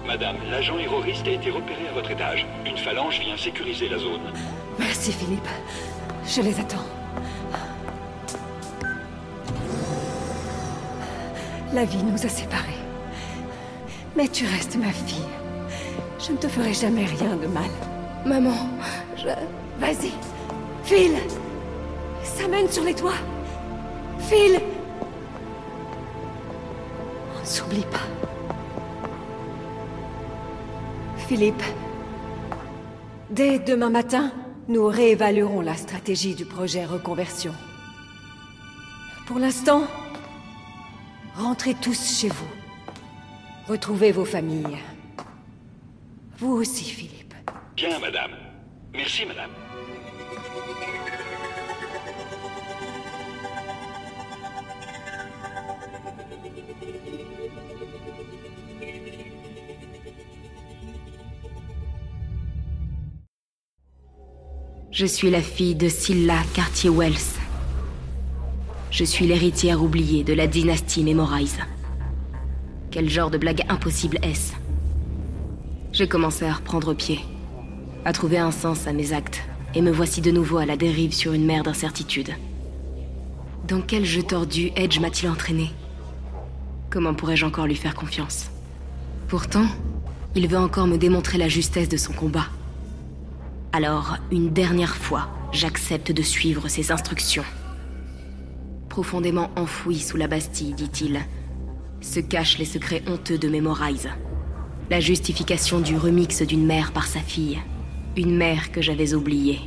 Madame, 0.04 0.36
l'agent 0.50 0.76
terroriste 0.76 1.24
a 1.28 1.30
été 1.30 1.50
repéré 1.50 1.86
à 1.88 1.92
votre 1.92 2.10
étage. 2.10 2.44
Une 2.66 2.76
phalange 2.76 3.20
vient 3.20 3.36
sécuriser 3.36 3.88
la 3.88 3.98
zone. 3.98 4.32
Merci 4.80 5.12
Philippe. 5.12 5.48
Je 6.26 6.42
les 6.42 6.58
attends. 6.58 6.84
La 11.72 11.84
vie 11.84 12.02
nous 12.02 12.26
a 12.26 12.28
séparés. 12.28 12.82
Mais 14.16 14.26
tu 14.26 14.46
restes 14.46 14.76
ma 14.76 14.90
fille. 14.90 15.22
Je 16.28 16.34
ne 16.34 16.38
te 16.38 16.46
ferai 16.46 16.74
jamais 16.74 17.06
rien 17.06 17.36
de 17.36 17.46
mal. 17.46 17.70
Maman, 18.26 18.68
je... 19.16 19.28
Vas-y. 19.78 20.12
File 20.84 21.16
Ça 22.22 22.46
mène 22.46 22.68
sur 22.70 22.84
les 22.84 22.92
toits. 22.92 23.16
File 24.18 24.60
On 27.34 27.40
ne 27.40 27.46
s'oublie 27.46 27.86
pas. 27.90 28.06
Philippe, 31.16 31.62
dès 33.30 33.58
demain 33.58 33.90
matin, 33.90 34.30
nous 34.68 34.86
réévaluerons 34.86 35.62
la 35.62 35.76
stratégie 35.76 36.34
du 36.34 36.44
projet 36.44 36.84
reconversion. 36.84 37.54
Pour 39.26 39.38
l'instant, 39.38 39.84
rentrez 41.36 41.74
tous 41.74 42.18
chez 42.18 42.28
vous. 42.28 42.48
Retrouvez 43.66 44.12
vos 44.12 44.26
familles. 44.26 44.78
Vous 46.38 46.52
aussi, 46.52 46.84
Philippe. 46.84 47.34
Bien, 47.74 47.98
madame. 47.98 48.30
Merci, 48.94 49.26
madame. 49.26 49.50
Je 64.92 65.06
suis 65.06 65.30
la 65.30 65.42
fille 65.42 65.74
de 65.74 65.88
Scylla 65.88 66.42
Cartier-Wells. 66.54 67.14
Je 68.90 69.04
suis 69.04 69.26
l'héritière 69.26 69.82
oubliée 69.82 70.24
de 70.24 70.34
la 70.34 70.46
dynastie 70.46 71.02
Memorize. 71.02 71.58
Quel 72.90 73.08
genre 73.08 73.30
de 73.30 73.38
blague 73.38 73.64
impossible 73.68 74.18
est-ce? 74.22 74.67
J'ai 75.98 76.06
commencé 76.06 76.44
à 76.44 76.52
reprendre 76.52 76.94
pied, 76.94 77.18
à 78.04 78.12
trouver 78.12 78.38
un 78.38 78.52
sens 78.52 78.86
à 78.86 78.92
mes 78.92 79.12
actes, 79.12 79.42
et 79.74 79.82
me 79.82 79.90
voici 79.90 80.20
de 80.20 80.30
nouveau 80.30 80.58
à 80.58 80.64
la 80.64 80.76
dérive 80.76 81.12
sur 81.12 81.32
une 81.32 81.44
mer 81.44 81.64
d'incertitude. 81.64 82.30
Dans 83.66 83.80
quel 83.80 84.04
jeu 84.04 84.22
tordu 84.22 84.70
Edge 84.76 85.00
m'a-t-il 85.00 85.28
entraîné? 85.28 85.72
Comment 86.88 87.14
pourrais-je 87.14 87.44
encore 87.44 87.66
lui 87.66 87.74
faire 87.74 87.96
confiance? 87.96 88.48
Pourtant, 89.26 89.66
il 90.36 90.46
veut 90.46 90.56
encore 90.56 90.86
me 90.86 90.98
démontrer 90.98 91.36
la 91.36 91.48
justesse 91.48 91.88
de 91.88 91.96
son 91.96 92.12
combat. 92.12 92.46
Alors, 93.72 94.18
une 94.30 94.50
dernière 94.50 94.94
fois, 94.94 95.28
j'accepte 95.50 96.12
de 96.12 96.22
suivre 96.22 96.68
ses 96.68 96.92
instructions. 96.92 97.44
Profondément 98.88 99.50
enfoui 99.56 99.98
sous 99.98 100.16
la 100.16 100.28
Bastille, 100.28 100.74
dit-il, 100.74 101.18
se 102.00 102.20
cachent 102.20 102.58
les 102.58 102.66
secrets 102.66 103.02
honteux 103.08 103.36
de 103.36 103.48
Memorize. 103.48 104.08
La 104.90 105.00
justification 105.00 105.80
du 105.80 105.98
remix 105.98 106.40
d'une 106.40 106.64
mère 106.64 106.92
par 106.92 107.06
sa 107.06 107.20
fille. 107.20 107.58
Une 108.16 108.34
mère 108.34 108.72
que 108.72 108.80
j'avais 108.80 109.12
oubliée. 109.12 109.60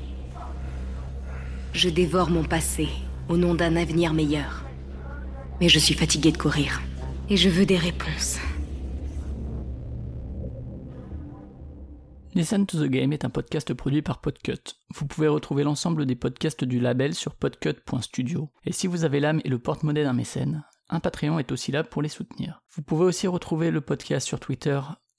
Je 1.74 1.90
dévore 1.90 2.32
mon 2.32 2.44
passé 2.44 2.90
au 3.30 3.38
nom 3.38 3.54
d'un 3.54 3.76
avenir 3.76 4.16
meilleur. 4.16 4.66
Mais 5.60 5.70
je 5.70 5.78
suis 5.78 5.94
fatiguée 5.94 6.32
de 6.32 6.40
courir. 6.40 6.82
Et 7.30 7.38
je 7.38 7.50
veux 7.50 7.68
des 7.68 7.78
réponses. 7.78 8.40
Listen 12.34 12.66
to 12.66 12.84
the 12.84 12.90
Game 12.90 13.14
est 13.14 13.24
un 13.24 13.30
podcast 13.30 13.76
produit 13.76 14.02
par 14.02 14.22
Podcut. 14.22 14.80
Vous 14.96 15.06
pouvez 15.06 15.28
retrouver 15.28 15.64
l'ensemble 15.64 16.08
des 16.08 16.16
podcasts 16.16 16.64
du 16.64 16.80
label 16.80 17.14
sur 17.14 17.36
podcut.studio. 17.36 18.50
Et 18.66 18.72
si 18.72 18.88
vous 18.88 19.04
avez 19.04 19.20
l'âme 19.20 19.42
et 19.46 19.50
le 19.50 19.60
porte-monnaie 19.60 20.04
d'un 20.04 20.14
mécène, 20.14 20.64
un 20.90 21.00
Patreon 21.00 21.40
est 21.40 21.52
aussi 21.52 21.72
là 21.72 21.84
pour 21.84 22.02
les 22.02 22.10
soutenir. 22.10 22.64
Vous 22.76 22.82
pouvez 22.82 23.06
aussi 23.06 23.28
retrouver 23.28 23.72
le 23.72 23.82
podcast 23.82 24.28
sur 24.28 24.42
Twitter, 24.42 24.80